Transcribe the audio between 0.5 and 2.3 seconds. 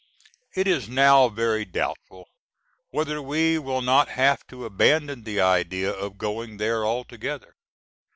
It is now very doubtful